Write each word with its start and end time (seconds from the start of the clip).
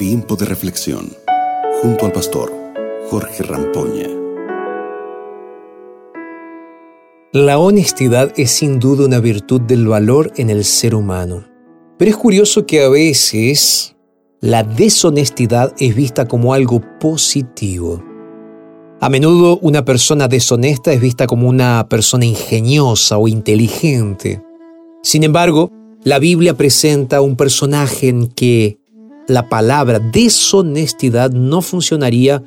Tiempo 0.00 0.34
de 0.34 0.46
reflexión 0.46 1.12
junto 1.82 2.06
al 2.06 2.12
pastor 2.12 2.50
Jorge 3.10 3.42
Rampoña. 3.42 4.08
La 7.34 7.58
honestidad 7.58 8.32
es 8.38 8.50
sin 8.50 8.78
duda 8.78 9.04
una 9.04 9.20
virtud 9.20 9.60
del 9.60 9.86
valor 9.86 10.32
en 10.36 10.48
el 10.48 10.64
ser 10.64 10.94
humano. 10.94 11.44
Pero 11.98 12.10
es 12.10 12.16
curioso 12.16 12.64
que 12.64 12.82
a 12.82 12.88
veces 12.88 13.94
la 14.40 14.62
deshonestidad 14.62 15.74
es 15.78 15.94
vista 15.94 16.26
como 16.26 16.54
algo 16.54 16.80
positivo. 16.98 18.02
A 19.02 19.10
menudo 19.10 19.58
una 19.58 19.84
persona 19.84 20.28
deshonesta 20.28 20.94
es 20.94 21.00
vista 21.02 21.26
como 21.26 21.46
una 21.46 21.86
persona 21.90 22.24
ingeniosa 22.24 23.18
o 23.18 23.28
inteligente. 23.28 24.42
Sin 25.02 25.24
embargo, 25.24 25.68
la 26.04 26.18
Biblia 26.18 26.54
presenta 26.54 27.20
un 27.20 27.36
personaje 27.36 28.08
en 28.08 28.28
que 28.28 28.79
la 29.30 29.48
palabra 29.48 29.98
deshonestidad 29.98 31.30
no 31.30 31.62
funcionaría 31.62 32.42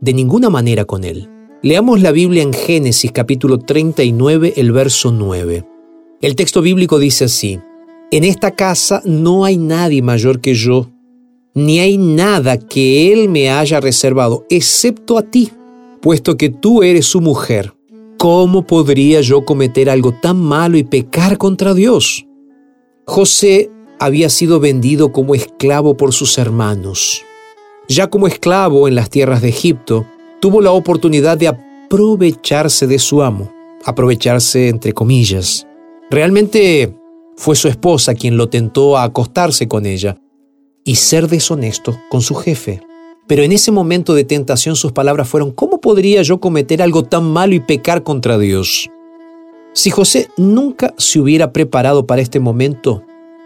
de 0.00 0.12
ninguna 0.14 0.48
manera 0.48 0.84
con 0.84 1.04
él. 1.04 1.28
Leamos 1.62 2.00
la 2.00 2.12
Biblia 2.12 2.42
en 2.42 2.52
Génesis 2.52 3.10
capítulo 3.12 3.58
39, 3.58 4.54
el 4.56 4.72
verso 4.72 5.12
9. 5.12 5.64
El 6.20 6.36
texto 6.36 6.62
bíblico 6.62 6.98
dice 6.98 7.24
así, 7.24 7.58
En 8.10 8.24
esta 8.24 8.52
casa 8.52 9.02
no 9.04 9.44
hay 9.44 9.56
nadie 9.56 10.02
mayor 10.02 10.40
que 10.40 10.54
yo, 10.54 10.90
ni 11.54 11.80
hay 11.80 11.98
nada 11.98 12.58
que 12.58 13.12
Él 13.12 13.28
me 13.28 13.50
haya 13.50 13.80
reservado, 13.80 14.46
excepto 14.50 15.18
a 15.18 15.22
ti 15.22 15.50
puesto 16.04 16.36
que 16.36 16.50
tú 16.50 16.82
eres 16.82 17.06
su 17.06 17.22
mujer, 17.22 17.72
¿cómo 18.18 18.66
podría 18.66 19.22
yo 19.22 19.46
cometer 19.46 19.88
algo 19.88 20.12
tan 20.12 20.36
malo 20.36 20.76
y 20.76 20.82
pecar 20.82 21.38
contra 21.38 21.72
Dios? 21.72 22.26
José 23.06 23.70
había 23.98 24.28
sido 24.28 24.60
vendido 24.60 25.12
como 25.12 25.34
esclavo 25.34 25.96
por 25.96 26.12
sus 26.12 26.38
hermanos. 26.38 27.22
Ya 27.88 28.08
como 28.08 28.26
esclavo 28.26 28.88
en 28.88 28.94
las 28.94 29.10
tierras 29.10 29.42
de 29.42 29.50
Egipto, 29.50 30.06
tuvo 30.40 30.60
la 30.60 30.72
oportunidad 30.72 31.36
de 31.36 31.48
aprovecharse 31.48 32.86
de 32.86 32.98
su 32.98 33.22
amo, 33.22 33.52
aprovecharse 33.84 34.68
entre 34.68 34.92
comillas. 34.92 35.66
Realmente 36.10 36.94
fue 37.36 37.56
su 37.56 37.68
esposa 37.68 38.14
quien 38.14 38.36
lo 38.36 38.48
tentó 38.48 38.96
a 38.96 39.04
acostarse 39.04 39.68
con 39.68 39.86
ella 39.86 40.18
y 40.84 40.96
ser 40.96 41.28
deshonesto 41.28 41.98
con 42.10 42.20
su 42.20 42.34
jefe. 42.34 42.82
Pero 43.26 43.42
en 43.42 43.52
ese 43.52 43.72
momento 43.72 44.14
de 44.14 44.24
tentación 44.24 44.76
sus 44.76 44.92
palabras 44.92 45.28
fueron, 45.28 45.50
¿cómo 45.50 45.80
podría 45.80 46.22
yo 46.22 46.40
cometer 46.40 46.82
algo 46.82 47.04
tan 47.04 47.24
malo 47.24 47.54
y 47.54 47.60
pecar 47.60 48.02
contra 48.02 48.38
Dios? 48.38 48.90
Si 49.72 49.90
José 49.90 50.28
nunca 50.36 50.94
se 50.98 51.18
hubiera 51.20 51.52
preparado 51.52 52.06
para 52.06 52.22
este 52.22 52.38
momento, 52.38 53.02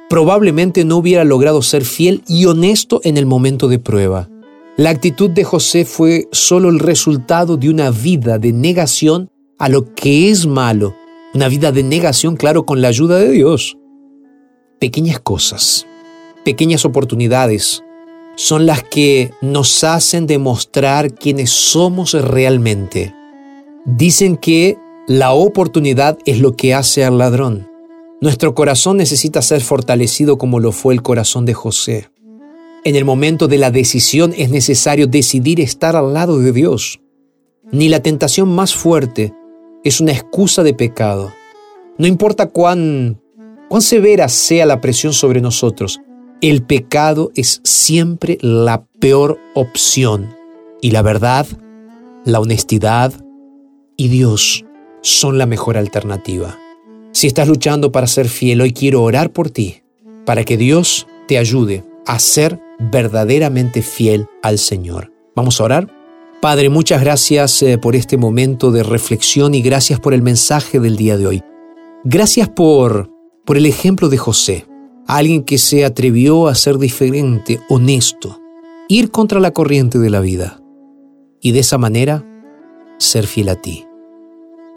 probablemente 0.08 0.84
no 0.84 0.96
hubiera 0.96 1.24
logrado 1.24 1.62
ser 1.62 1.84
fiel 1.84 2.22
y 2.26 2.46
honesto 2.46 3.00
en 3.04 3.16
el 3.16 3.26
momento 3.26 3.68
de 3.68 3.78
prueba. 3.78 4.28
La 4.76 4.90
actitud 4.90 5.28
de 5.30 5.44
José 5.44 5.84
fue 5.84 6.28
solo 6.32 6.68
el 6.68 6.78
resultado 6.78 7.56
de 7.56 7.68
una 7.68 7.90
vida 7.90 8.38
de 8.38 8.52
negación 8.52 9.28
a 9.58 9.68
lo 9.68 9.92
que 9.94 10.30
es 10.30 10.46
malo, 10.46 10.94
una 11.34 11.48
vida 11.48 11.72
de 11.72 11.82
negación, 11.82 12.36
claro, 12.36 12.64
con 12.64 12.80
la 12.80 12.88
ayuda 12.88 13.18
de 13.18 13.30
Dios. 13.30 13.76
Pequeñas 14.78 15.18
cosas, 15.18 15.86
pequeñas 16.44 16.84
oportunidades, 16.84 17.82
son 18.36 18.66
las 18.66 18.84
que 18.84 19.32
nos 19.42 19.82
hacen 19.82 20.28
demostrar 20.28 21.12
quiénes 21.12 21.50
somos 21.50 22.12
realmente. 22.12 23.12
Dicen 23.84 24.36
que 24.36 24.78
la 25.08 25.32
oportunidad 25.32 26.18
es 26.24 26.38
lo 26.38 26.52
que 26.52 26.72
hace 26.72 27.04
al 27.04 27.18
ladrón. 27.18 27.67
Nuestro 28.20 28.52
corazón 28.52 28.96
necesita 28.96 29.42
ser 29.42 29.60
fortalecido 29.60 30.38
como 30.38 30.58
lo 30.58 30.72
fue 30.72 30.92
el 30.92 31.02
corazón 31.02 31.44
de 31.44 31.54
José. 31.54 32.10
En 32.84 32.96
el 32.96 33.04
momento 33.04 33.46
de 33.46 33.58
la 33.58 33.70
decisión 33.70 34.34
es 34.36 34.50
necesario 34.50 35.06
decidir 35.06 35.60
estar 35.60 35.94
al 35.94 36.14
lado 36.14 36.40
de 36.40 36.50
Dios. 36.50 37.00
Ni 37.70 37.88
la 37.88 38.00
tentación 38.00 38.48
más 38.48 38.74
fuerte 38.74 39.32
es 39.84 40.00
una 40.00 40.12
excusa 40.12 40.64
de 40.64 40.74
pecado. 40.74 41.32
No 41.96 42.08
importa 42.08 42.46
cuán, 42.46 43.20
cuán 43.68 43.82
severa 43.82 44.28
sea 44.28 44.66
la 44.66 44.80
presión 44.80 45.12
sobre 45.12 45.40
nosotros, 45.40 46.00
el 46.40 46.64
pecado 46.64 47.30
es 47.36 47.60
siempre 47.62 48.38
la 48.40 48.84
peor 48.98 49.38
opción 49.54 50.34
y 50.80 50.90
la 50.90 51.02
verdad, 51.02 51.46
la 52.24 52.40
honestidad 52.40 53.12
y 53.96 54.08
Dios 54.08 54.64
son 55.02 55.38
la 55.38 55.46
mejor 55.46 55.76
alternativa. 55.76 56.58
Si 57.18 57.26
estás 57.26 57.48
luchando 57.48 57.90
para 57.90 58.06
ser 58.06 58.28
fiel, 58.28 58.60
hoy 58.60 58.72
quiero 58.72 59.02
orar 59.02 59.32
por 59.32 59.50
ti, 59.50 59.82
para 60.24 60.44
que 60.44 60.56
Dios 60.56 61.08
te 61.26 61.36
ayude 61.36 61.82
a 62.06 62.20
ser 62.20 62.60
verdaderamente 62.78 63.82
fiel 63.82 64.28
al 64.40 64.56
Señor. 64.56 65.12
Vamos 65.34 65.60
a 65.60 65.64
orar. 65.64 65.92
Padre, 66.40 66.68
muchas 66.68 67.00
gracias 67.00 67.60
eh, 67.64 67.76
por 67.76 67.96
este 67.96 68.16
momento 68.16 68.70
de 68.70 68.84
reflexión 68.84 69.56
y 69.56 69.62
gracias 69.62 69.98
por 69.98 70.14
el 70.14 70.22
mensaje 70.22 70.78
del 70.78 70.94
día 70.94 71.16
de 71.16 71.26
hoy. 71.26 71.42
Gracias 72.04 72.48
por, 72.50 73.10
por 73.44 73.56
el 73.56 73.66
ejemplo 73.66 74.08
de 74.08 74.16
José 74.16 74.66
alguien 75.08 75.42
que 75.42 75.58
se 75.58 75.84
atrevió 75.84 76.46
a 76.46 76.54
ser 76.54 76.78
diferente, 76.78 77.58
honesto, 77.68 78.40
ir 78.86 79.10
contra 79.10 79.40
la 79.40 79.50
corriente 79.50 79.98
de 79.98 80.10
la 80.10 80.20
vida 80.20 80.60
y 81.40 81.50
de 81.50 81.58
esa 81.58 81.78
manera 81.78 82.24
ser 82.98 83.26
fiel 83.26 83.48
a 83.48 83.56
ti. 83.56 83.86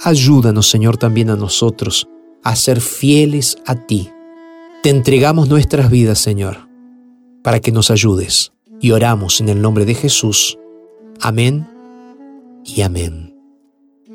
Ayúdanos, 0.03 0.67
Señor, 0.67 0.97
también 0.97 1.29
a 1.29 1.35
nosotros 1.35 2.07
a 2.43 2.55
ser 2.55 2.81
fieles 2.81 3.57
a 3.65 3.75
ti. 3.75 4.09
Te 4.83 4.89
entregamos 4.89 5.49
nuestras 5.49 5.91
vidas, 5.91 6.19
Señor, 6.19 6.67
para 7.43 7.59
que 7.59 7.71
nos 7.71 7.91
ayudes 7.91 8.51
y 8.79 8.91
oramos 8.91 9.41
en 9.41 9.49
el 9.49 9.61
nombre 9.61 9.85
de 9.85 9.95
Jesús. 9.95 10.57
Amén 11.19 11.67
y 12.65 12.81
amén. 12.81 13.35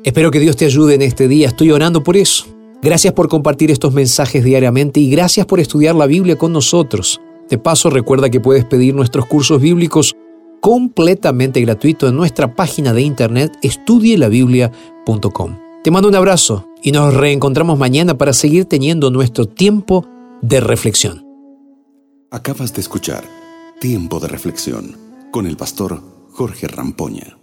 Espero 0.03 0.31
que 0.31 0.39
Dios 0.39 0.57
te 0.57 0.65
ayude 0.65 0.95
en 0.95 1.01
este 1.01 1.27
día. 1.27 1.47
Estoy 1.47 1.71
orando 1.71 2.03
por 2.03 2.17
eso 2.17 2.57
Gracias 2.81 3.13
por 3.13 3.27
compartir 3.27 3.71
estos 3.71 3.93
mensajes 3.93 4.43
diariamente 4.43 4.99
y 4.99 5.09
gracias 5.09 5.47
por 5.47 5.59
estudiar 5.59 5.95
la 5.95 6.05
Biblia 6.05 6.37
con 6.37 6.53
nosotros. 6.53 7.19
De 7.49 7.57
paso, 7.57 7.89
recuerda 7.89 8.29
que 8.29 8.39
puedes 8.39 8.65
pedir 8.65 8.93
nuestros 8.93 9.25
cursos 9.25 9.59
bíblicos 9.59 10.15
completamente 10.61 11.59
gratuito 11.61 12.07
en 12.07 12.15
nuestra 12.15 12.53
página 12.55 12.93
de 12.93 13.01
internet 13.01 13.57
estudielabiblia.com. 13.63 15.57
Te 15.83 15.89
mando 15.89 16.07
un 16.07 16.15
abrazo 16.15 16.67
y 16.87 16.93
nos 16.93 17.13
reencontramos 17.13 17.77
mañana 17.77 18.17
para 18.17 18.31
seguir 18.31 18.63
teniendo 18.63 19.11
nuestro 19.11 19.45
tiempo 19.45 20.07
de 20.41 20.61
reflexión. 20.61 21.21
Acabas 22.31 22.73
de 22.73 22.79
escuchar 22.79 23.25
Tiempo 23.81 24.21
de 24.21 24.29
Reflexión 24.29 24.95
con 25.29 25.47
el 25.47 25.57
pastor 25.57 26.01
Jorge 26.31 26.65
Rampoña. 26.69 27.37